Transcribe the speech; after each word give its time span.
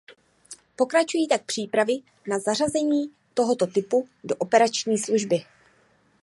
Pokračují 0.75 1.27
tak 1.27 1.45
přípravy 1.45 1.93
na 2.27 2.39
zařazení 2.39 3.11
tohoto 3.33 3.67
typu 3.67 4.07
do 4.23 4.35
operační 4.35 4.97
služby. 4.97 5.41